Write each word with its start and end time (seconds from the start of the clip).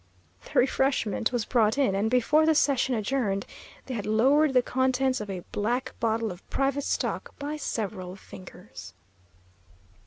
The 0.45 0.59
refreshment 0.59 1.31
was 1.31 1.45
brought 1.45 1.77
in, 1.77 1.93
and 1.93 2.09
before 2.09 2.47
the 2.47 2.55
session 2.55 2.95
adjourned, 2.95 3.45
they 3.85 3.93
had 3.93 4.07
lowered 4.07 4.53
the 4.55 4.63
contents 4.63 5.21
of 5.21 5.29
a 5.29 5.45
black 5.51 5.93
bottle 5.99 6.31
of 6.31 6.49
private 6.49 6.85
stock 6.85 7.37
by 7.37 7.55
several 7.55 8.15
fingers. 8.15 8.95